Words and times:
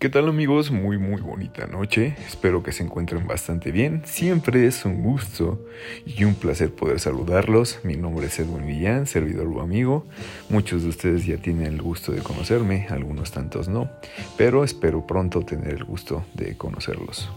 ¿Qué 0.00 0.08
tal 0.08 0.28
amigos? 0.28 0.72
Muy 0.72 0.98
muy 0.98 1.20
bonita 1.20 1.68
noche. 1.68 2.16
Espero 2.26 2.64
que 2.64 2.72
se 2.72 2.82
encuentren 2.82 3.28
bastante 3.28 3.70
bien. 3.70 4.02
Siempre 4.04 4.66
es 4.66 4.84
un 4.84 5.04
gusto 5.04 5.64
y 6.04 6.24
un 6.24 6.34
placer 6.34 6.74
poder 6.74 6.98
saludarlos. 6.98 7.78
Mi 7.84 7.96
nombre 7.96 8.26
es 8.26 8.40
Edwin 8.40 8.66
Millán, 8.66 9.06
servidor 9.06 9.46
o 9.46 9.60
amigo. 9.60 10.04
Muchos 10.48 10.82
de 10.82 10.88
ustedes 10.88 11.26
ya 11.26 11.36
tienen 11.36 11.66
el 11.66 11.80
gusto 11.80 12.10
de 12.10 12.22
conocerme, 12.22 12.88
algunos 12.90 13.30
tantos 13.30 13.68
no, 13.68 13.88
pero 14.36 14.64
espero 14.64 15.06
pronto 15.06 15.42
tener 15.42 15.74
el 15.74 15.84
gusto 15.84 16.24
de 16.34 16.56
conocerlos. 16.56 17.30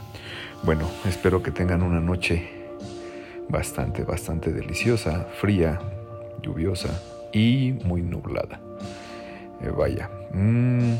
Bueno, 0.63 0.89
espero 1.07 1.43
que 1.43 1.51
tengan 1.51 1.83
una 1.83 1.99
noche 1.99 2.49
bastante, 3.49 4.03
bastante 4.03 4.51
deliciosa, 4.51 5.27
fría, 5.39 5.79
lluviosa 6.41 7.03
y 7.31 7.73
muy 7.83 8.01
nublada. 8.01 8.59
Eh, 9.61 9.69
vaya. 9.69 10.09
Mmm, 10.33 10.95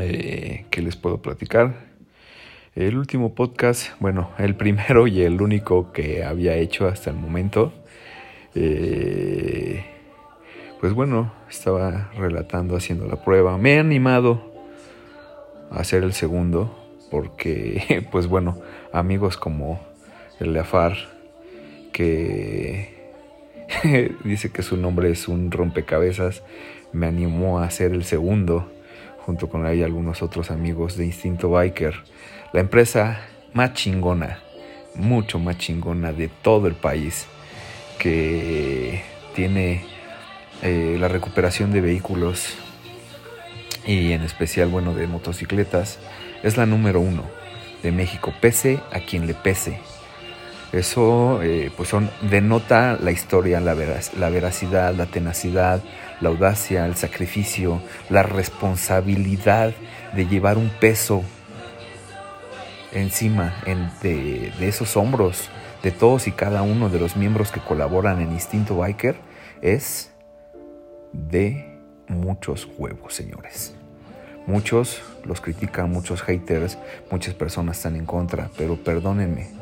eh, 0.00 0.66
¿Qué 0.70 0.82
les 0.82 0.96
puedo 0.96 1.20
platicar? 1.22 1.88
El 2.74 2.96
último 2.96 3.34
podcast, 3.34 3.90
bueno, 3.98 4.30
el 4.38 4.54
primero 4.54 5.06
y 5.06 5.22
el 5.22 5.42
único 5.42 5.92
que 5.92 6.22
había 6.24 6.54
hecho 6.54 6.86
hasta 6.86 7.10
el 7.10 7.16
momento. 7.16 7.72
Eh, 8.54 9.84
pues 10.80 10.92
bueno, 10.92 11.32
estaba 11.50 12.10
relatando, 12.16 12.76
haciendo 12.76 13.06
la 13.06 13.24
prueba. 13.24 13.58
Me 13.58 13.74
he 13.74 13.78
animado 13.78 14.52
a 15.70 15.80
hacer 15.80 16.04
el 16.04 16.12
segundo 16.12 16.76
porque, 17.10 18.06
pues 18.12 18.28
bueno, 18.28 18.58
amigos 18.92 19.36
como 19.36 19.80
el 20.38 20.52
Leafar, 20.52 20.96
que 21.92 23.12
dice 24.24 24.52
que 24.52 24.62
su 24.62 24.76
nombre 24.76 25.10
es 25.10 25.26
un 25.26 25.50
rompecabezas, 25.50 26.44
me 26.92 27.06
animó 27.06 27.58
a 27.58 27.64
hacer 27.64 27.92
el 27.92 28.04
segundo 28.04 28.70
junto 29.28 29.50
con 29.50 29.66
ahí 29.66 29.82
algunos 29.82 30.22
otros 30.22 30.50
amigos 30.50 30.96
de 30.96 31.04
Instinto 31.04 31.50
Biker, 31.50 32.02
la 32.54 32.60
empresa 32.60 33.20
más 33.52 33.74
chingona, 33.74 34.38
mucho 34.94 35.38
más 35.38 35.58
chingona 35.58 36.14
de 36.14 36.28
todo 36.28 36.66
el 36.66 36.74
país, 36.74 37.26
que 37.98 39.02
tiene 39.34 39.84
eh, 40.62 40.96
la 40.98 41.08
recuperación 41.08 41.72
de 41.72 41.82
vehículos 41.82 42.54
y 43.86 44.12
en 44.12 44.22
especial, 44.22 44.68
bueno, 44.68 44.94
de 44.94 45.06
motocicletas, 45.06 45.98
es 46.42 46.56
la 46.56 46.64
número 46.64 46.98
uno 46.98 47.24
de 47.82 47.92
México, 47.92 48.32
pese 48.40 48.80
a 48.92 49.00
quien 49.00 49.26
le 49.26 49.34
pese. 49.34 49.78
Eso 50.72 51.42
eh, 51.42 51.70
pues 51.76 51.88
son, 51.88 52.10
denota 52.22 52.98
la 53.00 53.10
historia, 53.10 53.58
la, 53.60 53.74
la 53.74 54.28
veracidad, 54.28 54.94
la 54.94 55.06
tenacidad, 55.06 55.82
la 56.20 56.28
audacia, 56.28 56.84
el 56.84 56.94
sacrificio, 56.94 57.80
la 58.10 58.22
responsabilidad 58.22 59.72
de 60.14 60.26
llevar 60.26 60.58
un 60.58 60.68
peso 60.68 61.22
encima 62.92 63.54
de, 64.02 64.52
de, 64.58 64.68
esos 64.68 64.96
hombros 64.96 65.48
de 65.82 65.90
todos 65.90 66.26
y 66.26 66.32
cada 66.32 66.62
uno 66.62 66.88
de 66.88 66.98
los 66.98 67.16
miembros 67.16 67.50
que 67.50 67.60
colaboran 67.60 68.20
en 68.20 68.32
Instinto 68.32 68.76
Biker 68.76 69.16
es 69.62 70.10
de 71.12 71.78
muchos 72.08 72.68
huevos, 72.76 73.14
señores. 73.14 73.74
Muchos 74.46 75.02
los 75.24 75.40
critican, 75.40 75.90
muchos 75.90 76.22
haters, 76.22 76.78
muchas 77.10 77.34
personas 77.34 77.76
están 77.76 77.96
en 77.96 78.06
contra, 78.06 78.50
pero 78.56 78.76
perdónenme, 78.76 79.57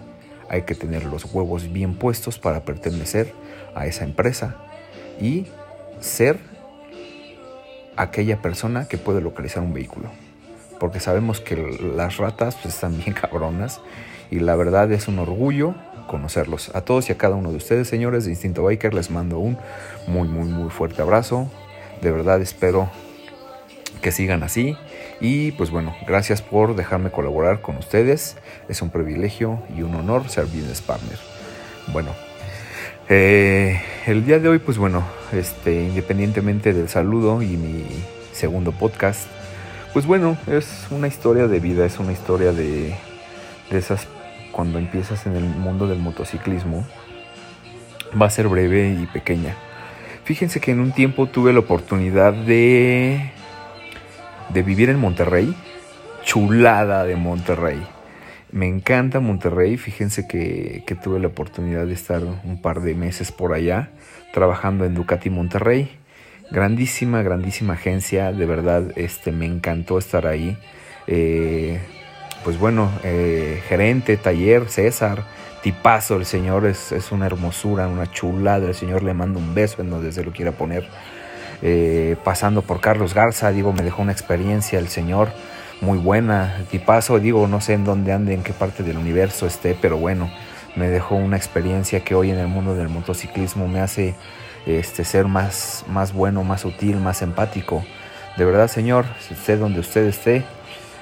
hay 0.48 0.62
que 0.62 0.74
tener 0.74 1.04
los 1.04 1.24
huevos 1.32 1.72
bien 1.72 1.94
puestos 1.94 2.38
para 2.38 2.64
pertenecer 2.64 3.32
a 3.74 3.86
esa 3.86 4.04
empresa 4.04 4.56
y 5.20 5.46
ser 6.00 6.38
aquella 7.96 8.42
persona 8.42 8.86
que 8.88 8.98
puede 8.98 9.20
localizar 9.20 9.62
un 9.62 9.72
vehículo. 9.72 10.10
Porque 10.78 11.00
sabemos 11.00 11.40
que 11.40 11.56
las 11.56 12.18
ratas 12.18 12.56
pues, 12.56 12.74
están 12.74 12.98
bien 12.98 13.14
cabronas 13.20 13.80
y 14.30 14.40
la 14.40 14.56
verdad 14.56 14.90
es 14.92 15.08
un 15.08 15.18
orgullo 15.18 15.74
conocerlos. 16.06 16.74
A 16.74 16.82
todos 16.82 17.08
y 17.08 17.12
a 17.12 17.18
cada 17.18 17.34
uno 17.34 17.50
de 17.50 17.56
ustedes, 17.56 17.88
señores 17.88 18.24
de 18.24 18.30
Instinto 18.30 18.62
Biker, 18.62 18.94
les 18.94 19.10
mando 19.10 19.38
un 19.38 19.58
muy, 20.06 20.28
muy, 20.28 20.48
muy 20.48 20.70
fuerte 20.70 21.02
abrazo. 21.02 21.50
De 22.00 22.10
verdad 22.12 22.40
espero 22.40 22.88
que 24.06 24.12
sigan 24.12 24.44
así. 24.44 24.76
Y 25.20 25.50
pues 25.50 25.72
bueno, 25.72 25.92
gracias 26.06 26.40
por 26.40 26.76
dejarme 26.76 27.10
colaborar 27.10 27.60
con 27.60 27.76
ustedes. 27.76 28.36
Es 28.68 28.80
un 28.80 28.90
privilegio 28.90 29.64
y 29.76 29.82
un 29.82 29.96
honor 29.96 30.28
ser 30.28 30.44
business 30.44 30.80
partner. 30.80 31.18
Bueno, 31.88 32.10
eh, 33.08 33.82
el 34.06 34.24
día 34.24 34.38
de 34.38 34.48
hoy, 34.48 34.60
pues 34.60 34.78
bueno, 34.78 35.02
este, 35.32 35.82
independientemente 35.82 36.72
del 36.72 36.88
saludo 36.88 37.42
y 37.42 37.56
mi 37.56 37.84
segundo 38.30 38.70
podcast, 38.70 39.26
pues 39.92 40.06
bueno, 40.06 40.36
es 40.46 40.86
una 40.92 41.08
historia 41.08 41.48
de 41.48 41.58
vida, 41.58 41.84
es 41.84 41.98
una 41.98 42.12
historia 42.12 42.52
de, 42.52 42.94
de 43.72 43.76
esas 43.76 44.06
cuando 44.52 44.78
empiezas 44.78 45.26
en 45.26 45.34
el 45.34 45.42
mundo 45.42 45.88
del 45.88 45.98
motociclismo. 45.98 46.86
Va 48.22 48.26
a 48.26 48.30
ser 48.30 48.46
breve 48.46 48.96
y 49.02 49.06
pequeña. 49.06 49.56
Fíjense 50.22 50.60
que 50.60 50.70
en 50.70 50.78
un 50.78 50.92
tiempo 50.92 51.26
tuve 51.26 51.52
la 51.52 51.58
oportunidad 51.58 52.32
de 52.32 53.32
de 54.48 54.62
vivir 54.62 54.90
en 54.90 54.98
Monterrey. 54.98 55.54
Chulada 56.24 57.04
de 57.04 57.16
Monterrey. 57.16 57.80
Me 58.52 58.66
encanta 58.66 59.20
Monterrey. 59.20 59.76
Fíjense 59.76 60.26
que, 60.26 60.82
tuve 61.02 61.20
la 61.20 61.28
oportunidad 61.28 61.86
de 61.86 61.92
estar 61.92 62.22
un 62.22 62.60
par 62.60 62.80
de 62.80 62.94
meses 62.94 63.32
por 63.32 63.52
allá 63.52 63.90
trabajando 64.32 64.84
en 64.84 64.94
Ducati 64.94 65.30
Monterrey. 65.30 65.90
Grandísima, 66.50 67.22
grandísima 67.22 67.74
agencia. 67.74 68.32
De 68.32 68.46
verdad, 68.46 68.92
este, 68.96 69.32
me 69.32 69.46
encantó 69.46 69.98
estar 69.98 70.26
ahí. 70.26 70.56
Eh, 71.06 71.80
pues 72.44 72.58
bueno, 72.58 72.90
eh, 73.02 73.60
gerente, 73.68 74.16
taller, 74.16 74.68
César, 74.68 75.24
tipazo, 75.62 76.16
el 76.16 76.26
señor 76.26 76.64
es, 76.66 76.92
es, 76.92 77.10
una 77.10 77.26
hermosura, 77.26 77.88
una 77.88 78.10
chulada. 78.10 78.68
El 78.68 78.74
señor 78.74 79.02
le 79.02 79.14
manda 79.14 79.38
un 79.38 79.54
beso 79.54 79.82
en 79.82 79.90
donde 79.90 80.12
se 80.12 80.22
lo 80.24 80.32
quiera 80.32 80.52
poner. 80.52 80.86
Eh, 81.62 82.16
pasando 82.22 82.62
por 82.62 82.80
Carlos 82.80 83.14
Garza, 83.14 83.50
digo, 83.50 83.72
me 83.72 83.82
dejó 83.82 84.02
una 84.02 84.12
experiencia 84.12 84.78
el 84.78 84.88
señor 84.88 85.30
muy 85.80 85.98
buena, 85.98 86.64
tipazo, 86.70 87.18
digo, 87.18 87.46
no 87.48 87.60
sé 87.60 87.74
en 87.74 87.84
dónde 87.84 88.12
ande, 88.12 88.34
en 88.34 88.42
qué 88.42 88.52
parte 88.52 88.82
del 88.82 88.96
universo 88.96 89.46
esté, 89.46 89.76
pero 89.80 89.98
bueno, 89.98 90.30
me 90.74 90.88
dejó 90.88 91.16
una 91.16 91.36
experiencia 91.36 92.00
que 92.00 92.14
hoy 92.14 92.30
en 92.30 92.38
el 92.38 92.48
mundo 92.48 92.74
del 92.74 92.88
motociclismo 92.88 93.68
me 93.68 93.80
hace 93.80 94.14
este, 94.66 95.04
ser 95.04 95.26
más, 95.26 95.84
más 95.88 96.12
bueno, 96.12 96.44
más 96.44 96.64
útil, 96.64 96.96
más 96.96 97.22
empático. 97.22 97.84
De 98.36 98.44
verdad, 98.44 98.68
señor, 98.68 99.06
esté 99.30 99.56
donde 99.56 99.80
usted 99.80 100.06
esté, 100.06 100.44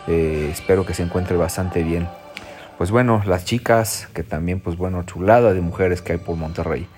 eh, 0.07 0.49
espero 0.53 0.85
que 0.85 0.95
se 0.95 1.03
encuentre 1.03 1.37
bastante 1.37 1.83
bien. 1.83 2.09
Pues 2.79 2.91
bueno, 2.91 3.23
las 3.27 3.45
chicas, 3.45 4.09
que 4.13 4.23
también, 4.25 4.61
pues 4.61 4.77
bueno, 4.77 5.05
chulada 5.05 5.53
de 5.53 5.61
mujeres 5.61 6.03
que 6.03 6.13
hay 6.13 6.19
por 6.19 6.37
Monterrey 6.37 6.89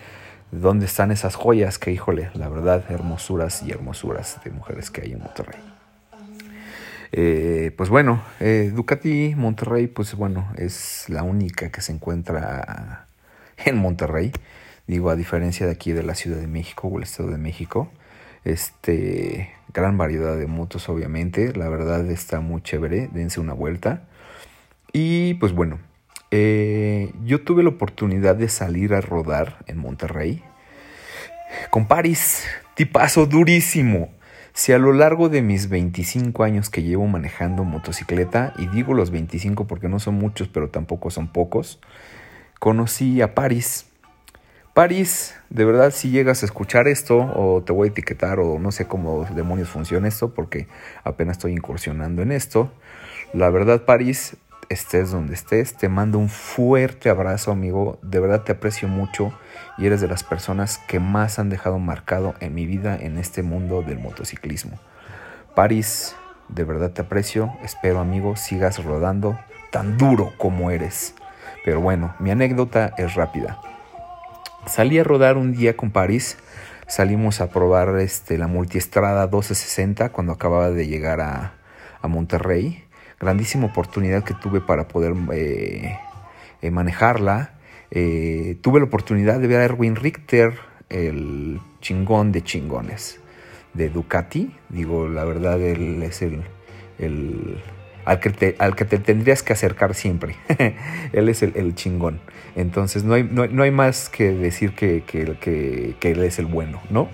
dónde 0.60 0.86
están 0.86 1.10
esas 1.10 1.34
joyas 1.34 1.78
que, 1.78 1.92
híjole, 1.92 2.30
la 2.34 2.48
verdad, 2.48 2.84
hermosuras 2.90 3.62
y 3.62 3.70
hermosuras 3.70 4.40
de 4.44 4.50
mujeres 4.50 4.90
que 4.90 5.02
hay 5.02 5.12
en 5.12 5.20
Monterrey. 5.20 5.60
Eh, 7.12 7.72
pues 7.76 7.88
bueno, 7.88 8.22
eh, 8.40 8.72
Ducati 8.74 9.34
Monterrey, 9.36 9.86
pues 9.86 10.14
bueno, 10.14 10.52
es 10.56 11.08
la 11.08 11.22
única 11.22 11.70
que 11.70 11.80
se 11.80 11.92
encuentra 11.92 13.06
en 13.64 13.76
Monterrey. 13.76 14.32
Digo, 14.86 15.10
a 15.10 15.16
diferencia 15.16 15.66
de 15.66 15.72
aquí 15.72 15.92
de 15.92 16.02
la 16.02 16.14
Ciudad 16.14 16.38
de 16.38 16.46
México 16.46 16.88
o 16.88 16.98
el 16.98 17.04
Estado 17.04 17.30
de 17.30 17.38
México. 17.38 17.90
Este, 18.44 19.50
gran 19.72 19.98
variedad 19.98 20.36
de 20.36 20.46
motos, 20.46 20.88
obviamente. 20.88 21.52
La 21.54 21.68
verdad 21.68 22.08
está 22.10 22.40
muy 22.40 22.62
chévere. 22.62 23.08
Dense 23.12 23.40
una 23.40 23.52
vuelta. 23.52 24.04
Y 24.92 25.34
pues 25.34 25.52
bueno, 25.52 25.78
eh, 26.31 27.12
yo 27.25 27.42
tuve 27.42 27.62
la 27.62 27.70
oportunidad 27.70 28.37
de 28.37 28.48
salir 28.48 28.94
a 28.94 29.00
rodar 29.00 29.59
en 29.66 29.78
Monterrey 29.78 30.42
con 31.70 31.87
Paris, 31.87 32.44
tipazo 32.75 33.26
durísimo. 33.26 34.10
Si 34.53 34.72
a 34.72 34.78
lo 34.78 34.92
largo 34.92 35.28
de 35.28 35.42
mis 35.42 35.69
25 35.69 36.42
años 36.42 36.70
que 36.70 36.82
llevo 36.82 37.06
manejando 37.06 37.65
motocicleta, 37.65 38.54
y 38.59 38.66
digo 38.68 38.95
los 38.95 39.10
25 39.10 39.66
porque 39.66 39.89
no 39.89 39.98
son 39.98 40.15
muchos, 40.15 40.48
pero 40.48 40.71
tampoco 40.71 41.10
son 41.10 41.28
pocos, 41.28 41.78
conocí 42.59 43.21
a 43.21 43.34
Paris. 43.34 43.86
Paris, 44.72 45.34
de 45.50 45.65
verdad, 45.65 45.91
si 45.91 46.10
llegas 46.10 46.42
a 46.42 46.47
escuchar 46.47 46.89
esto, 46.89 47.18
o 47.18 47.62
te 47.62 47.72
voy 47.72 47.89
a 47.89 47.91
etiquetar, 47.91 48.41
o 48.41 48.59
no 48.59 48.72
sé 48.72 48.86
cómo 48.86 49.27
demonios 49.34 49.68
funciona 49.68 50.09
esto, 50.09 50.34
porque 50.34 50.68
apenas 51.04 51.36
estoy 51.36 51.53
incursionando 51.53 52.22
en 52.22 52.33
esto. 52.33 52.71
La 53.33 53.50
verdad, 53.50 53.84
Paris, 53.84 54.36
estés 54.68 55.10
donde 55.10 55.34
estés. 55.34 55.77
Te 55.77 55.89
mando 55.89 56.18
un 56.18 56.28
fuerte 56.28 57.10
abrazo, 57.10 57.51
amigo. 57.51 57.98
De 58.03 58.21
verdad 58.21 58.42
te 58.42 58.53
aprecio 58.53 58.89
mucho 58.89 59.33
y 59.78 59.86
eres 59.86 60.01
de 60.01 60.09
las 60.09 60.24
personas 60.24 60.78
que 60.89 61.01
más 61.01 61.39
han 61.39 61.51
dejado 61.51 61.78
marcado 61.78 62.34
en 62.41 62.54
mi 62.54 62.66
vida 62.66 62.97
en 62.97 63.18
este 63.18 63.42
mundo 63.42 63.83
del 63.83 63.98
motociclismo. 63.98 64.78
París, 65.54 66.16
de 66.48 66.65
verdad 66.65 66.91
te 66.91 67.03
aprecio. 67.03 67.53
Espero, 67.63 68.01
amigo, 68.01 68.36
sigas 68.36 68.83
rodando 68.83 69.39
tan 69.71 69.98
duro 69.98 70.33
como 70.39 70.71
eres. 70.71 71.15
Pero 71.65 71.80
bueno, 71.80 72.15
mi 72.19 72.30
anécdota 72.30 72.95
es 72.97 73.15
rápida. 73.15 73.60
Salí 74.66 74.98
a 74.98 75.04
rodar 75.04 75.36
un 75.36 75.53
día 75.53 75.77
con 75.77 75.91
París 75.91 76.39
salimos 76.86 77.41
a 77.41 77.51
probar 77.51 77.98
este, 77.98 78.39
la 78.39 78.47
multiestrada 78.47 79.22
1260 79.24 80.10
cuando 80.10 80.33
acababa 80.33 80.71
de 80.71 80.86
llegar 80.86 81.21
a, 81.21 81.54
a 82.01 82.09
Monterrey. 82.09 82.84
Grandísima 83.18 83.66
oportunidad 83.66 84.24
que 84.24 84.34
tuve 84.34 84.60
para 84.60 84.89
poder 84.89 85.15
eh, 85.33 85.98
eh, 86.60 86.71
manejarla. 86.71 87.54
Eh, 87.91 88.59
tuve 88.60 88.78
la 88.78 88.86
oportunidad 88.86 89.41
de 89.41 89.47
ver 89.47 89.60
a 89.60 89.65
Erwin 89.65 89.97
Richter, 89.97 90.53
el 90.91 91.59
chingón 91.80 92.30
de 92.30 92.42
chingones 92.42 93.18
de 93.72 93.89
Ducati. 93.89 94.54
Digo, 94.68 95.09
la 95.09 95.24
verdad, 95.24 95.59
él 95.63 96.03
es 96.03 96.21
el, 96.21 96.42
al, 98.04 98.21
que 98.21 98.28
te, 98.28 98.54
al 98.59 98.77
que 98.77 98.84
te 98.84 98.98
tendrías 98.98 99.42
que 99.42 99.54
acercar 99.54 99.95
siempre. 99.95 100.36
él 101.15 101.30
es 101.30 101.42
el, 101.42 101.74
chingón. 101.74 102.21
Entonces, 102.54 103.04
no 103.04 103.15
hay, 103.15 103.22
no, 103.22 103.62
hay, 103.62 103.71
más 103.71 104.10
que 104.10 104.30
decir 104.30 104.74
que, 104.74 105.04
que, 105.07 105.97
que, 105.98 106.10
él 106.10 106.22
es 106.22 106.39
el 106.39 106.47
bueno, 106.47 106.83
¿no? 106.91 107.09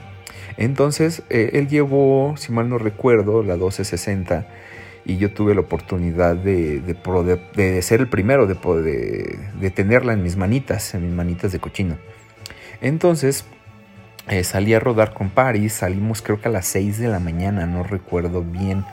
Entonces, 0.56 1.22
él 1.31 1.69
llevó, 1.69 2.34
si 2.37 2.50
mal 2.52 2.69
no 2.69 2.78
recuerdo, 2.78 3.44
la 3.44 3.55
1260 3.55 4.46
y 5.04 5.16
yo 5.16 5.32
tuve 5.32 5.54
la 5.54 5.60
oportunidad 5.60 6.37
de, 6.37 6.81
de, 6.81 7.82
ser 7.82 8.00
el 8.00 8.08
primero, 8.08 8.46
de, 8.46 9.72
tenerla 9.75 10.12
en 10.12 10.22
mis 10.22 10.37
manitas, 10.37 10.94
en 10.94 11.02
mis 11.02 11.12
manitas 11.12 11.52
de 11.52 11.58
cochino. 11.58 11.96
Entonces, 12.81 13.44
eh, 14.28 14.44
salí 14.44 14.75
a 14.75 14.81
rodar 14.81 15.12
con 15.14 15.31
Paris, 15.31 15.72
salimos 15.72 16.22
creo 16.22 16.40
que 16.40 16.49
a 16.49 16.52
las 16.52 16.66
6 16.66 16.99
de 16.99 17.08
la 17.08 17.19
mañana, 17.19 17.66
no 17.66 17.82
recuerdo 17.82 18.43
bien. 18.43 18.84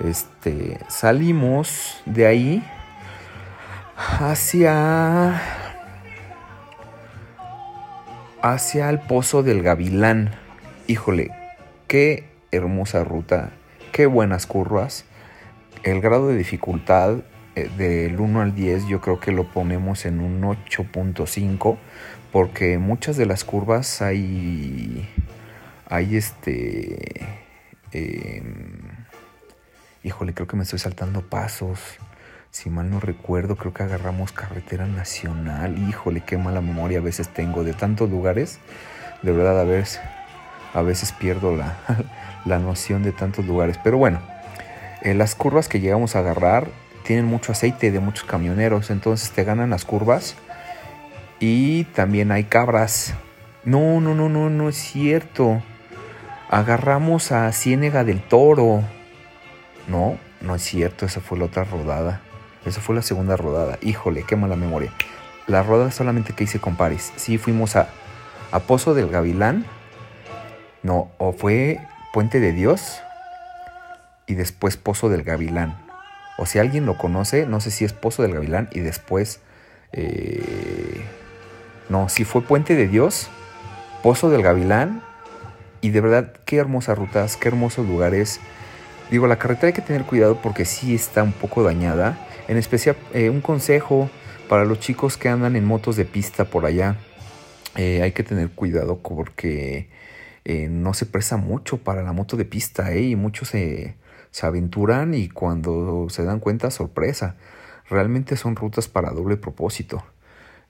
Este, 0.00 0.78
salimos 0.88 2.00
de 2.04 2.26
ahí 2.26 2.62
hacia 3.96 5.42
hacia 8.42 8.90
el 8.90 9.00
pozo 9.00 9.42
del 9.42 9.62
Gavilán. 9.62 10.30
Híjole, 10.86 11.30
qué 11.86 12.28
hermosa 12.52 13.04
ruta, 13.04 13.50
qué 13.92 14.06
buenas 14.06 14.46
curvas. 14.46 15.04
El 15.82 16.00
grado 16.00 16.28
de 16.28 16.36
dificultad 16.36 17.18
eh, 17.54 17.70
del 17.76 18.18
1 18.18 18.40
al 18.40 18.54
10 18.54 18.86
yo 18.86 19.00
creo 19.00 19.20
que 19.20 19.32
lo 19.32 19.44
ponemos 19.44 20.06
en 20.06 20.20
un 20.20 20.42
8.5 20.42 21.76
porque 22.32 22.78
muchas 22.78 23.16
de 23.16 23.26
las 23.26 23.44
curvas 23.44 24.02
hay, 24.02 25.08
hay 25.88 26.16
este, 26.16 27.26
em, 27.92 28.80
híjole, 30.02 30.34
creo 30.34 30.46
que 30.46 30.56
me 30.56 30.64
estoy 30.64 30.78
saltando 30.78 31.22
pasos. 31.22 31.80
Si 32.50 32.70
mal 32.70 32.90
no 32.90 33.00
recuerdo, 33.00 33.56
creo 33.56 33.72
que 33.72 33.82
agarramos 33.82 34.32
carretera 34.32 34.86
nacional. 34.86 35.78
Híjole, 35.88 36.22
qué 36.22 36.38
mala 36.38 36.60
memoria 36.60 36.98
a 36.98 37.02
veces 37.02 37.28
tengo 37.28 37.62
de 37.62 37.72
tantos 37.72 38.10
lugares. 38.10 38.58
De 39.22 39.32
verdad, 39.32 39.60
a 39.60 39.64
veces, 39.64 40.00
a 40.74 40.82
veces 40.82 41.12
pierdo 41.12 41.56
la, 41.56 41.78
la 42.44 42.58
noción 42.58 43.02
de 43.02 43.12
tantos 43.12 43.46
lugares. 43.46 43.78
Pero 43.82 43.98
bueno, 43.98 44.20
las 45.02 45.34
curvas 45.34 45.68
que 45.68 45.80
llegamos 45.80 46.16
a 46.16 46.20
agarrar 46.20 46.68
tienen 47.04 47.24
mucho 47.24 47.52
aceite 47.52 47.90
de 47.90 48.00
muchos 48.00 48.24
camioneros. 48.24 48.90
Entonces 48.90 49.30
te 49.30 49.44
ganan 49.44 49.70
las 49.70 49.84
curvas 49.84 50.36
y 51.40 51.84
también 51.84 52.32
hay 52.32 52.44
cabras. 52.44 53.14
No, 53.64 54.00
no, 54.00 54.14
no, 54.14 54.28
no, 54.28 54.50
no 54.50 54.68
es 54.68 54.76
cierto. 54.76 55.62
Agarramos 56.50 57.32
a 57.32 57.50
Ciénega 57.52 58.04
del 58.04 58.20
Toro. 58.20 58.82
No, 59.86 60.18
no 60.40 60.54
es 60.54 60.62
cierto, 60.62 61.06
esa 61.06 61.20
fue 61.20 61.38
la 61.38 61.46
otra 61.46 61.64
rodada. 61.64 62.20
Esa 62.64 62.80
fue 62.80 62.94
la 62.94 63.02
segunda 63.02 63.36
rodada. 63.36 63.78
Híjole, 63.80 64.24
qué 64.24 64.36
mala 64.36 64.56
memoria. 64.56 64.92
La 65.46 65.62
rodada 65.62 65.90
solamente 65.90 66.34
que 66.34 66.44
hice 66.44 66.60
con 66.60 66.76
Paris. 66.76 67.12
Sí, 67.16 67.38
fuimos 67.38 67.76
a, 67.76 67.88
a 68.52 68.60
Pozo 68.60 68.94
del 68.94 69.08
Gavilán. 69.08 69.64
No, 70.82 71.10
o 71.18 71.32
fue 71.32 71.80
Puente 72.12 72.40
de 72.40 72.52
Dios. 72.52 73.00
Y 74.28 74.34
después 74.34 74.76
Pozo 74.76 75.08
del 75.08 75.24
Gavilán. 75.24 75.76
O 76.36 76.46
si 76.46 76.60
alguien 76.60 76.86
lo 76.86 76.96
conoce, 76.96 77.46
no 77.46 77.60
sé 77.60 77.72
si 77.72 77.84
es 77.84 77.92
Pozo 77.92 78.22
del 78.22 78.34
Gavilán 78.34 78.68
y 78.70 78.80
después 78.80 79.40
eh, 79.92 81.02
no, 81.88 82.08
si 82.08 82.24
fue 82.24 82.42
Puente 82.42 82.76
de 82.76 82.86
Dios, 82.86 83.28
Pozo 84.02 84.30
del 84.30 84.42
Gavilán. 84.42 85.02
Y 85.80 85.90
de 85.90 86.00
verdad, 86.00 86.32
qué 86.44 86.56
hermosas 86.56 86.98
rutas, 86.98 87.36
qué 87.36 87.48
hermosos 87.48 87.86
lugares. 87.86 88.40
Digo, 89.10 89.26
la 89.26 89.38
carretera 89.38 89.68
hay 89.68 89.72
que 89.72 89.80
tener 89.80 90.04
cuidado 90.04 90.40
porque 90.42 90.64
sí 90.64 90.94
está 90.94 91.22
un 91.22 91.32
poco 91.32 91.62
dañada. 91.62 92.18
En 92.48 92.56
especial, 92.56 92.96
eh, 93.14 93.30
un 93.30 93.40
consejo 93.40 94.10
para 94.48 94.64
los 94.64 94.80
chicos 94.80 95.16
que 95.16 95.28
andan 95.28 95.56
en 95.56 95.64
motos 95.64 95.96
de 95.96 96.04
pista 96.04 96.44
por 96.44 96.66
allá. 96.66 96.96
Eh, 97.76 98.02
hay 98.02 98.12
que 98.12 98.24
tener 98.24 98.50
cuidado 98.50 98.98
porque 98.98 99.88
eh, 100.44 100.68
no 100.68 100.94
se 100.94 101.06
presta 101.06 101.36
mucho 101.36 101.78
para 101.78 102.02
la 102.02 102.12
moto 102.12 102.36
de 102.36 102.44
pista. 102.44 102.94
Y 102.96 103.16
muchos 103.16 103.48
se, 103.48 103.94
se 104.30 104.46
aventuran 104.46 105.14
y 105.14 105.28
cuando 105.28 106.08
se 106.10 106.24
dan 106.24 106.40
cuenta, 106.40 106.70
sorpresa. 106.70 107.36
Realmente 107.88 108.36
son 108.36 108.56
rutas 108.56 108.88
para 108.88 109.10
doble 109.10 109.36
propósito. 109.36 110.04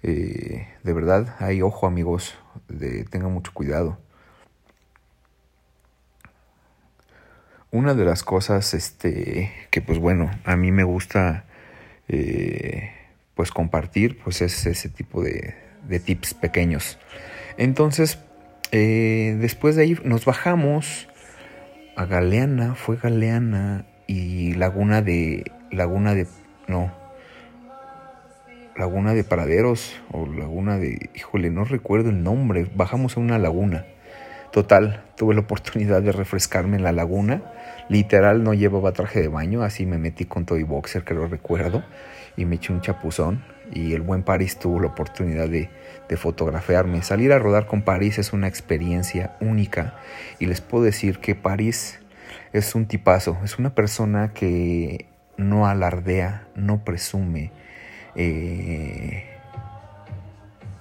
Eh, 0.02 0.68
de 0.82 0.92
verdad, 0.92 1.36
hay 1.40 1.62
ojo 1.62 1.86
amigos, 1.86 2.34
de, 2.68 3.04
tengan 3.04 3.32
mucho 3.32 3.52
cuidado. 3.52 3.98
Una 7.70 7.94
de 7.94 8.04
las 8.04 8.22
cosas 8.22 8.72
este, 8.72 9.52
que 9.70 9.82
pues 9.82 9.98
bueno, 9.98 10.30
a 10.44 10.56
mí 10.56 10.72
me 10.72 10.84
gusta 10.84 11.44
eh, 12.08 12.92
pues 13.34 13.50
compartir, 13.50 14.18
pues 14.22 14.40
es 14.40 14.64
ese 14.66 14.88
tipo 14.88 15.22
de, 15.22 15.54
de 15.86 16.00
tips 16.00 16.34
pequeños. 16.34 16.98
Entonces, 17.56 18.18
eh, 18.70 19.36
después 19.40 19.76
de 19.76 19.82
ahí 19.82 19.98
nos 20.04 20.24
bajamos 20.24 21.08
a 21.98 22.06
Galeana, 22.06 22.76
fue 22.76 22.94
Galeana 22.94 23.84
y 24.06 24.54
Laguna 24.54 25.02
de, 25.02 25.50
Laguna 25.72 26.14
de, 26.14 26.28
no, 26.68 26.92
laguna 28.76 29.14
de 29.14 29.24
Paraderos 29.24 30.00
o 30.12 30.24
laguna 30.24 30.78
de, 30.78 31.10
híjole, 31.16 31.50
no 31.50 31.64
recuerdo 31.64 32.10
el 32.10 32.22
nombre, 32.22 32.70
bajamos 32.72 33.16
a 33.16 33.20
una 33.20 33.36
laguna. 33.40 33.84
Total, 34.52 35.02
tuve 35.16 35.34
la 35.34 35.40
oportunidad 35.40 36.00
de 36.00 36.12
refrescarme 36.12 36.76
en 36.76 36.84
la 36.84 36.92
laguna. 36.92 37.42
Literal 37.88 38.44
no 38.44 38.54
llevaba 38.54 38.92
traje 38.92 39.20
de 39.20 39.26
baño, 39.26 39.64
así 39.64 39.84
me 39.84 39.98
metí 39.98 40.24
con 40.24 40.46
todo 40.46 40.56
y 40.56 40.62
boxer, 40.62 41.02
que 41.02 41.14
lo 41.14 41.26
recuerdo, 41.26 41.82
y 42.36 42.44
me 42.44 42.56
eché 42.56 42.72
un 42.72 42.80
chapuzón. 42.80 43.42
Y 43.72 43.92
el 43.94 44.02
buen 44.02 44.22
París 44.22 44.58
tuvo 44.58 44.80
la 44.80 44.88
oportunidad 44.88 45.48
de, 45.48 45.70
de 46.08 46.16
fotografiarme. 46.16 47.02
Salir 47.02 47.32
a 47.32 47.38
rodar 47.38 47.66
con 47.66 47.82
París 47.82 48.18
es 48.18 48.32
una 48.32 48.48
experiencia 48.48 49.36
única. 49.40 49.94
Y 50.38 50.46
les 50.46 50.60
puedo 50.60 50.84
decir 50.84 51.18
que 51.18 51.34
París 51.34 52.00
es 52.52 52.74
un 52.74 52.86
tipazo, 52.86 53.38
es 53.44 53.58
una 53.58 53.74
persona 53.74 54.32
que 54.32 55.06
no 55.36 55.66
alardea, 55.66 56.48
no 56.54 56.84
presume, 56.84 57.52
eh, 58.14 59.24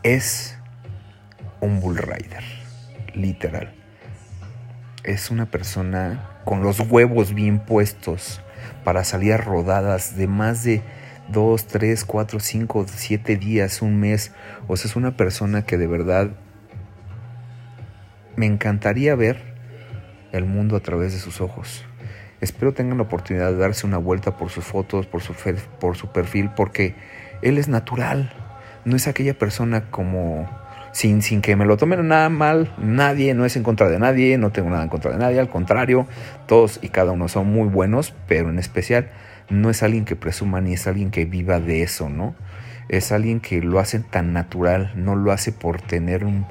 es 0.04 0.58
un 1.62 1.80
bull 1.80 1.98
rider, 1.98 2.44
literal. 3.14 3.74
Es 5.04 5.30
una 5.30 5.46
persona 5.46 6.42
con 6.44 6.64
los 6.64 6.80
huevos 6.80 7.34
bien 7.34 7.60
puestos 7.60 8.42
para 8.84 9.04
salir 9.04 9.34
a 9.34 9.38
rodadas 9.38 10.18
de 10.18 10.28
más 10.28 10.64
de 10.64 10.82
2, 11.32 11.68
3, 11.68 12.06
4, 12.06 12.40
5, 12.40 12.86
7 12.88 13.38
días, 13.38 13.82
un 13.82 14.00
mes. 14.00 14.32
O 14.68 14.78
sea, 14.78 14.90
es 14.90 14.96
una 14.96 15.18
persona 15.18 15.64
que 15.64 15.78
de 15.78 15.88
verdad 15.88 16.30
me 18.36 18.46
encantaría 18.46 19.16
ver 19.16 19.42
el 20.32 20.46
mundo 20.46 20.76
a 20.76 20.80
través 20.80 21.14
de 21.14 21.20
sus 21.20 21.42
ojos. 21.42 21.86
Espero 22.40 22.74
tengan 22.74 22.98
la 22.98 23.04
oportunidad 23.04 23.52
de 23.52 23.58
darse 23.58 23.88
una 23.88 23.98
vuelta 23.98 24.38
por 24.38 24.50
sus 24.50 24.64
fotos, 24.64 25.08
por 25.08 25.22
su, 25.22 25.34
por 25.80 25.98
su 25.98 26.12
perfil, 26.12 26.52
porque 26.56 26.96
él 27.42 27.58
es 27.58 27.68
natural. 27.68 28.32
No 28.86 28.96
es 28.96 29.08
aquella 29.08 29.38
persona 29.38 29.90
como 29.90 30.48
sin, 30.92 31.22
sin 31.22 31.42
que 31.42 31.56
me 31.56 31.66
lo 31.66 31.78
tomen 31.78 32.08
nada 32.08 32.30
mal. 32.30 32.72
Nadie, 32.78 33.34
no 33.34 33.44
es 33.46 33.56
en 33.56 33.64
contra 33.64 33.90
de 33.90 34.00
nadie, 34.00 34.38
no 34.38 34.52
tengo 34.52 34.70
nada 34.70 34.84
en 34.84 34.90
contra 34.90 35.12
de 35.12 35.18
nadie. 35.18 35.40
Al 35.40 35.50
contrario, 35.50 36.08
todos 36.46 36.80
y 36.82 36.90
cada 36.90 37.12
uno 37.12 37.28
son 37.28 37.48
muy 37.48 37.68
buenos, 37.68 38.14
pero 38.28 38.50
en 38.50 38.60
especial 38.60 39.10
no 39.50 39.70
es 39.70 39.84
alguien 39.84 40.06
que 40.06 40.16
presuma 40.16 40.62
ni 40.62 40.74
es 40.74 40.88
alguien 40.88 41.12
que 41.12 41.26
viva 41.26 41.60
de 41.60 41.84
eso, 41.84 42.10
¿no? 42.10 42.36
Es 42.90 43.12
alguien 43.12 43.40
que 43.40 43.62
lo 43.62 43.80
hace 43.80 44.00
tan 44.00 44.34
natural, 44.34 44.94
no 44.96 45.16
lo 45.16 45.32
hace 45.32 45.52
por 45.52 45.82
tener 45.82 46.24
un, 46.24 46.46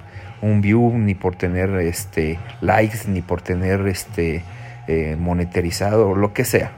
view, 0.61 0.97
ni 0.97 1.15
por 1.15 1.35
tener 1.35 1.71
este, 1.81 2.39
likes, 2.61 3.09
ni 3.09 3.23
por 3.23 3.43
tener 3.43 3.87
este, 3.87 4.43
eh, 4.87 5.17
monetarizado, 5.19 6.11
o 6.11 6.15
lo 6.15 6.33
que 6.33 6.45
sea. 6.45 6.73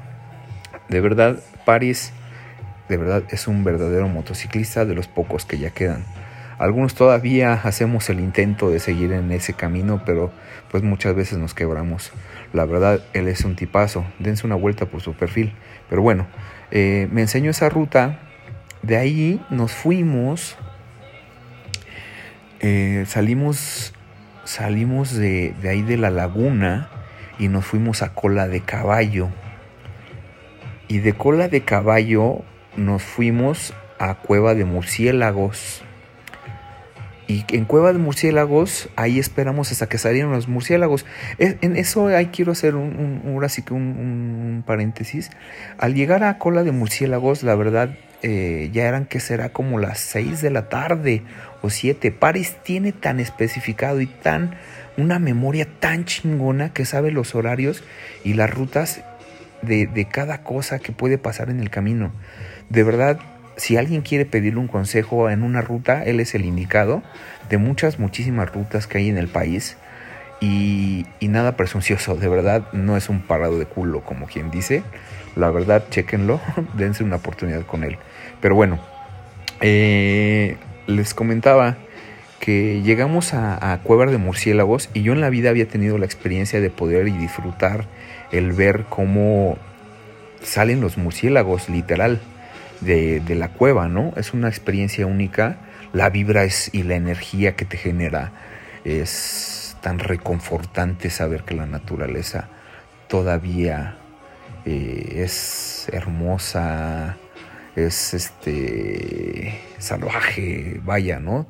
De 0.89 1.01
verdad, 1.01 1.39
Paris 1.65 2.13
de 2.89 2.97
verdad 2.97 3.23
es 3.31 3.47
un 3.47 3.65
verdadero 3.65 4.09
motociclista 4.09 4.85
de 4.85 4.95
los 4.95 5.09
pocos 5.09 5.45
que 5.45 5.59
ya 5.59 5.71
quedan. 5.71 6.05
Algunos 6.59 6.95
todavía 6.95 7.53
hacemos 7.53 8.09
el 8.11 8.19
intento 8.19 8.71
de 8.71 8.81
seguir 8.81 9.13
en 9.13 9.31
ese 9.31 9.53
camino, 9.53 10.03
pero 10.05 10.33
pues 10.71 10.83
muchas 10.83 11.15
veces 11.15 11.39
nos 11.39 11.55
quebramos. 11.55 12.13
La 12.53 12.65
verdad, 12.65 13.03
él 13.13 13.29
es 13.29 13.45
un 13.45 13.57
tipazo. 13.57 14.05
Dense 14.19 14.47
una 14.47 14.57
vuelta 14.57 14.87
por 14.87 15.01
su 15.01 15.15
perfil. 15.15 15.53
Pero 15.89 16.03
bueno, 16.03 16.27
eh, 16.71 17.09
me 17.13 17.23
enseñó 17.23 17.51
esa 17.51 17.69
ruta. 17.69 18.21
De 18.83 18.97
ahí 18.97 19.45
nos 19.51 19.73
fuimos. 19.73 20.57
Eh, 22.61 23.05
salimos, 23.07 23.93
salimos 24.45 25.15
de, 25.15 25.55
de 25.61 25.69
ahí 25.69 25.83
de 25.83 25.97
la 25.97 26.11
laguna 26.11 26.89
y 27.39 27.49
nos 27.49 27.65
fuimos 27.65 28.03
a 28.03 28.15
cola 28.15 28.49
de 28.49 28.61
caballo. 28.61 29.29
Y 30.89 30.99
de 30.99 31.13
cola 31.13 31.49
de 31.49 31.61
caballo 31.63 32.43
nos 32.77 33.03
fuimos 33.03 33.75
a 33.99 34.15
Cueva 34.15 34.55
de 34.55 34.65
Murciélagos. 34.65 35.85
Y 37.29 37.45
en 37.49 37.67
Cueva 37.67 37.93
de 37.93 37.99
Murciélagos, 37.99 38.89
ahí 38.97 39.19
esperamos 39.19 39.71
hasta 39.71 39.87
que 39.87 39.99
salieron 39.99 40.33
los 40.33 40.49
murciélagos. 40.49 41.05
En 41.37 41.77
eso 41.77 42.07
ahí 42.07 42.29
quiero 42.33 42.53
hacer 42.53 42.75
un, 42.75 43.23
ahora 43.27 43.51
sí 43.51 43.61
que 43.61 43.75
un, 43.75 44.65
paréntesis. 44.67 45.31
Al 45.77 45.95
llegar 45.95 46.25
a 46.25 46.39
Cola 46.39 46.65
de 46.65 46.73
Murciélagos, 46.73 47.43
la 47.43 47.55
verdad, 47.55 47.99
eh, 48.23 48.71
ya 48.73 48.89
eran 48.89 49.05
que 49.05 49.21
será 49.21 49.51
como 49.51 49.79
las 49.79 50.01
6 50.01 50.41
de 50.41 50.51
la 50.51 50.71
tarde 50.71 51.23
o 51.61 51.69
7. 51.69 52.11
Paris 52.13 52.57
tiene 52.65 52.93
tan 52.93 53.21
especificado 53.21 54.01
y 54.01 54.07
tan 54.07 54.55
una 54.97 55.19
memoria 55.19 55.69
tan 55.81 56.07
chingona 56.07 56.73
que 56.73 56.87
sabe 56.87 57.11
los 57.11 57.35
horarios 57.35 57.85
y 58.25 58.35
las 58.35 58.49
rutas 58.49 59.03
de, 59.61 59.87
de 59.87 60.07
cada 60.07 60.43
cosa 60.45 60.79
que 60.79 60.93
puede 60.93 61.19
pasar 61.19 61.51
en 61.51 61.61
el 61.61 61.69
camino. 61.69 62.11
De 62.71 62.85
verdad, 62.85 63.21
si 63.59 63.77
alguien 63.77 64.03
quiere 64.03 64.25
pedirle 64.25 64.61
un 64.61 64.69
consejo 64.69 65.29
en 65.29 65.43
una 65.43 65.61
ruta, 65.61 66.05
él 66.05 66.21
es 66.21 66.35
el 66.35 66.45
indicado 66.45 67.03
de 67.51 67.59
muchas, 67.59 67.99
muchísimas 67.99 68.51
rutas 68.53 68.87
que 68.87 68.99
hay 68.99 69.09
en 69.09 69.19
el 69.19 69.29
país. 69.29 69.77
Y, 70.41 71.07
nada 71.21 71.57
presuncioso, 71.57 72.15
de 72.15 72.29
verdad 72.29 72.73
no 72.73 72.97
es 72.97 73.09
un 73.09 73.21
parado 73.21 73.59
de 73.59 73.67
culo 73.67 74.03
como 74.03 74.27
quien 74.27 74.51
dice. 74.51 74.85
La 75.35 75.51
verdad, 75.51 75.85
chequenlo, 75.91 76.41
dense 76.75 77.03
una 77.03 77.17
oportunidad 77.17 77.67
con 77.67 77.83
él. 77.83 77.99
Pero 78.41 78.55
bueno, 78.55 78.79
eh, 79.61 80.57
les 80.87 81.13
comentaba 81.13 81.77
que 82.39 82.81
llegamos 82.83 83.35
a, 83.35 83.73
a 83.73 83.79
Cueva 83.83 84.07
de 84.07 84.19
Murciélagos 84.19 84.89
y 84.95 85.03
yo 85.03 85.13
en 85.13 85.21
la 85.21 85.31
vida 85.31 85.51
había 85.51 85.67
tenido 85.67 85.99
la 85.99 86.07
experiencia 86.07 86.61
de 86.61 86.71
poder 86.71 87.09
y 87.09 87.13
disfrutar 87.13 87.87
el 88.31 88.53
ver 88.53 88.85
cómo 88.89 89.59
salen 90.43 90.81
los 90.81 90.97
murciélagos, 90.97 91.69
literal 91.69 92.21
de, 92.81 93.23
la 93.35 93.49
cueva, 93.49 93.89
¿no? 93.89 94.13
Es 94.17 94.35
una 94.35 94.49
experiencia 94.49 95.07
única. 95.07 95.59
La 95.93 96.11
vibra 96.11 96.45
es, 96.45 96.71
y 96.73 96.83
la 96.83 96.97
energía 96.97 97.57
que 97.57 97.65
te 97.65 97.77
genera 97.77 98.33
es 98.85 99.77
tan 99.81 99.99
reconfortante 99.99 101.11
saber 101.11 101.45
que 101.45 101.55
la 101.55 101.67
naturaleza 101.67 102.49
todavía 103.09 103.97
eh, 104.65 105.23
es 105.25 105.89
hermosa, 105.93 107.17
es 107.77 108.15
este 108.15 109.61
salvaje, 109.79 110.81
vaya, 110.85 111.21
¿no? 111.21 111.47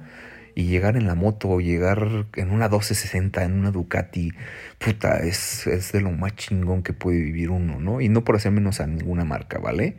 Y 0.59 0.65
llegar 0.65 0.97
en 0.97 1.07
la 1.07 1.15
moto, 1.15 1.61
llegar 1.61 2.27
en 2.35 2.51
una 2.51 2.65
1260, 2.65 3.45
en 3.45 3.53
una 3.61 3.71
Ducati, 3.71 4.33
puta, 4.79 5.19
es, 5.19 5.69
es 5.69 5.93
de 5.93 6.01
lo 6.01 6.11
más 6.11 6.35
chingón 6.35 6.83
que 6.83 6.93
puede 6.93 7.21
vivir 7.21 7.51
uno, 7.51 7.79
¿no? 7.79 8.01
Y 8.01 8.09
no 8.09 8.25
por 8.25 8.35
hacer 8.35 8.51
menos 8.51 8.81
a 8.81 8.89
ninguna 8.89 9.25
marca, 9.25 9.61
¿vale? 9.61 9.99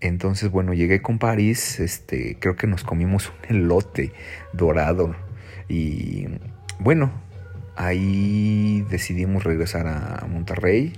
Entonces, 0.00 0.50
bueno, 0.50 0.74
llegué 0.74 1.00
con 1.00 1.20
París, 1.20 1.78
este, 1.78 2.38
creo 2.40 2.56
que 2.56 2.66
nos 2.66 2.82
comimos 2.82 3.28
un 3.28 3.56
elote 3.56 4.12
dorado 4.52 5.14
y 5.68 6.26
bueno, 6.80 7.12
ahí 7.76 8.84
decidimos 8.90 9.44
regresar 9.44 9.86
a 9.86 10.26
Monterrey. 10.28 10.92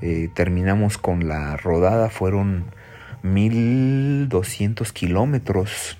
Eh, 0.00 0.30
terminamos 0.32 0.96
con 0.96 1.26
la 1.26 1.56
rodada, 1.56 2.08
fueron 2.08 2.66
1200 3.24 4.92
kilómetros 4.92 5.98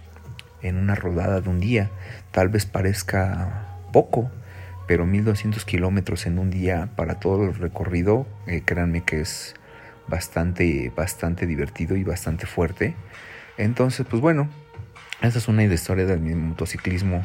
en 0.63 0.77
una 0.77 0.95
rodada 0.95 1.41
de 1.41 1.49
un 1.49 1.61
día. 1.61 1.91
Tal 2.31 2.49
vez 2.49 2.67
parezca 2.67 3.79
poco, 3.93 4.31
pero 4.87 5.07
1200 5.07 5.65
kilómetros 5.65 6.27
en 6.27 6.39
un 6.39 6.51
día 6.51 6.89
para 6.97 7.21
todo 7.21 7.45
el 7.45 7.55
recorrido, 7.55 8.27
eh, 8.47 8.63
créanme 8.65 9.03
que 9.03 9.21
es 9.21 9.55
bastante, 10.09 10.93
bastante 10.95 11.47
divertido 11.47 11.97
y 11.97 12.05
bastante 12.05 12.47
fuerte. 12.47 12.95
Entonces, 13.59 14.07
pues 14.09 14.21
bueno, 14.21 14.49
esa 15.21 15.39
es 15.39 15.49
una 15.49 15.65
historia 15.65 16.07
del 16.07 16.21
motociclismo 16.21 17.25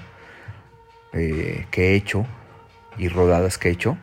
eh, 1.13 1.65
que 1.71 1.89
he 1.89 1.95
hecho 1.95 2.25
y 2.97 3.07
rodadas 3.07 3.57
que 3.57 3.69
he 3.69 3.71
hecho. 3.71 3.97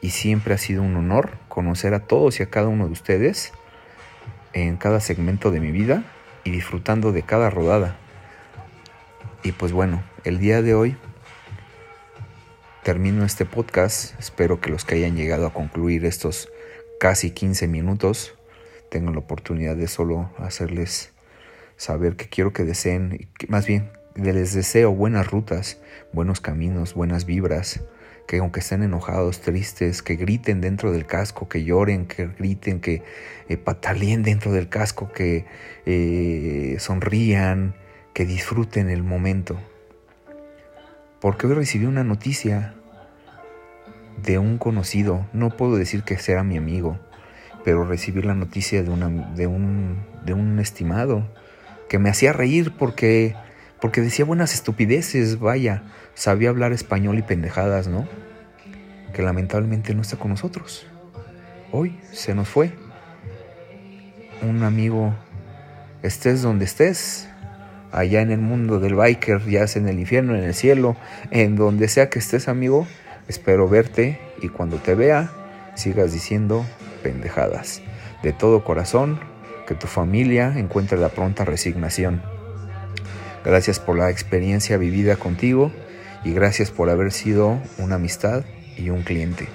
Y 0.00 0.10
siempre 0.10 0.54
ha 0.54 0.58
sido 0.58 0.82
un 0.82 0.96
honor 0.96 1.32
conocer 1.48 1.92
a 1.94 2.00
todos 2.00 2.38
y 2.38 2.42
a 2.44 2.50
cada 2.50 2.68
uno 2.68 2.86
de 2.86 2.92
ustedes 2.92 3.52
en 4.52 4.76
cada 4.76 5.00
segmento 5.00 5.50
de 5.50 5.60
mi 5.60 5.72
vida 5.72 6.04
y 6.44 6.50
disfrutando 6.50 7.12
de 7.12 7.22
cada 7.22 7.50
rodada. 7.50 7.96
Y 9.42 9.52
pues 9.52 9.72
bueno, 9.72 10.02
el 10.24 10.38
día 10.38 10.62
de 10.62 10.74
hoy 10.74 10.96
termino 12.82 13.24
este 13.24 13.44
podcast. 13.44 14.18
Espero 14.18 14.60
que 14.60 14.70
los 14.70 14.84
que 14.84 14.96
hayan 14.96 15.16
llegado 15.16 15.46
a 15.46 15.52
concluir 15.52 16.04
estos 16.04 16.48
casi 16.98 17.30
15 17.30 17.68
minutos 17.68 18.34
tengo 18.88 19.12
la 19.12 19.18
oportunidad 19.18 19.76
de 19.76 19.88
solo 19.88 20.30
hacerles 20.38 21.12
saber 21.76 22.16
que 22.16 22.28
quiero 22.28 22.52
que 22.52 22.64
deseen, 22.64 23.28
más 23.48 23.66
bien 23.66 23.90
les 24.14 24.54
deseo 24.54 24.92
buenas 24.92 25.30
rutas, 25.30 25.78
buenos 26.12 26.40
caminos, 26.40 26.94
buenas 26.94 27.24
vibras, 27.24 27.82
que 28.26 28.38
aunque 28.38 28.60
estén 28.60 28.82
enojados, 28.82 29.40
tristes, 29.40 30.02
que 30.02 30.16
griten 30.16 30.60
dentro 30.60 30.90
del 30.90 31.06
casco, 31.06 31.48
que 31.48 31.62
lloren, 31.62 32.06
que 32.06 32.26
griten, 32.26 32.80
que 32.80 33.02
eh, 33.48 33.56
pataleen 33.56 34.22
dentro 34.22 34.50
del 34.52 34.68
casco, 34.68 35.12
que 35.12 35.46
eh, 35.86 36.76
sonrían, 36.80 37.76
que 38.18 38.26
disfruten 38.26 38.90
el 38.90 39.04
momento. 39.04 39.56
Porque 41.20 41.46
hoy 41.46 41.54
recibí 41.54 41.86
una 41.86 42.02
noticia 42.02 42.74
de 44.20 44.40
un 44.40 44.58
conocido, 44.58 45.24
no 45.32 45.56
puedo 45.56 45.76
decir 45.76 46.02
que 46.02 46.18
sea 46.18 46.42
mi 46.42 46.56
amigo, 46.56 46.98
pero 47.62 47.84
recibí 47.84 48.20
la 48.22 48.34
noticia 48.34 48.82
de, 48.82 48.90
una, 48.90 49.08
de, 49.08 49.46
un, 49.46 50.04
de 50.24 50.34
un 50.34 50.58
estimado 50.58 51.28
que 51.88 52.00
me 52.00 52.10
hacía 52.10 52.32
reír 52.32 52.72
porque, 52.76 53.36
porque 53.80 54.00
decía 54.00 54.24
buenas 54.24 54.52
estupideces, 54.52 55.38
vaya, 55.38 55.84
sabía 56.14 56.48
hablar 56.48 56.72
español 56.72 57.18
y 57.18 57.22
pendejadas, 57.22 57.86
¿no? 57.86 58.08
Que 59.14 59.22
lamentablemente 59.22 59.94
no 59.94 60.02
está 60.02 60.16
con 60.16 60.32
nosotros. 60.32 60.88
Hoy 61.70 62.00
se 62.10 62.34
nos 62.34 62.48
fue. 62.48 62.72
Un 64.42 64.64
amigo, 64.64 65.14
estés 66.02 66.42
donde 66.42 66.64
estés, 66.64 67.28
allá 67.92 68.20
en 68.20 68.30
el 68.30 68.40
mundo 68.40 68.80
del 68.80 68.94
biker, 68.94 69.44
ya 69.46 69.66
sea 69.66 69.82
en 69.82 69.88
el 69.88 69.98
infierno, 69.98 70.34
en 70.34 70.44
el 70.44 70.54
cielo, 70.54 70.96
en 71.30 71.56
donde 71.56 71.88
sea 71.88 72.10
que 72.10 72.18
estés, 72.18 72.48
amigo, 72.48 72.86
Espero 73.28 73.68
verte 73.68 74.18
y 74.40 74.48
cuando 74.48 74.78
te 74.78 74.94
vea 74.94 75.30
sigas 75.74 76.12
diciendo 76.14 76.64
pendejadas. 77.02 77.82
De 78.22 78.32
todo 78.32 78.64
corazón, 78.64 79.20
que 79.66 79.74
tu 79.74 79.86
familia 79.86 80.54
encuentre 80.56 80.96
la 80.98 81.10
pronta 81.10 81.44
resignación. 81.44 82.22
Gracias 83.44 83.78
por 83.78 83.98
la 83.98 84.10
experiencia 84.10 84.78
vivida 84.78 85.16
contigo 85.16 85.70
y 86.24 86.32
gracias 86.32 86.70
por 86.70 86.88
haber 86.88 87.12
sido 87.12 87.60
una 87.76 87.96
amistad 87.96 88.44
y 88.78 88.88
un 88.88 89.02
cliente. 89.02 89.46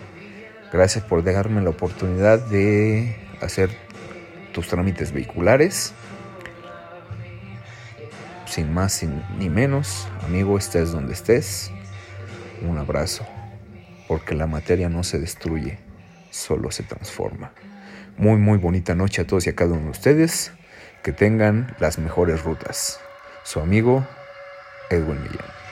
Gracias 0.71 1.03
por 1.03 1.23
dejarme 1.23 1.61
la 1.61 1.71
oportunidad 1.71 2.45
de 2.47 3.15
hacer 3.41 3.71
tus 4.53 4.67
trámites 4.67 5.11
vehiculares. 5.11 5.93
Sin 8.53 8.71
más 8.71 9.01
ni 9.39 9.49
menos, 9.49 10.07
amigo, 10.21 10.59
estés 10.59 10.91
donde 10.91 11.13
estés. 11.13 11.71
Un 12.61 12.77
abrazo 12.77 13.25
porque 14.07 14.35
la 14.35 14.45
materia 14.45 14.89
no 14.89 15.03
se 15.03 15.17
destruye, 15.17 15.79
solo 16.29 16.69
se 16.69 16.83
transforma. 16.83 17.51
Muy, 18.15 18.37
muy 18.37 18.59
bonita 18.59 18.93
noche 18.93 19.23
a 19.23 19.25
todos 19.25 19.47
y 19.47 19.49
a 19.49 19.55
cada 19.55 19.73
uno 19.73 19.85
de 19.85 19.89
ustedes. 19.89 20.51
Que 21.01 21.11
tengan 21.11 21.75
las 21.79 21.97
mejores 21.97 22.43
rutas. 22.43 22.99
Su 23.43 23.59
amigo 23.59 24.05
Edwin 24.91 25.23
Millán. 25.23 25.62